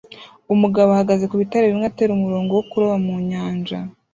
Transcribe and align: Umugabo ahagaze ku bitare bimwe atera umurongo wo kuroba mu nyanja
Umugabo 0.53 0.89
ahagaze 0.91 1.23
ku 1.29 1.35
bitare 1.41 1.65
bimwe 1.71 1.85
atera 1.87 2.11
umurongo 2.13 2.51
wo 2.57 2.63
kuroba 2.69 2.95
mu 3.05 3.15
nyanja 3.29 3.77